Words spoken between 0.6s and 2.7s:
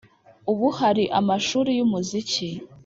hari amashuri y’umuziki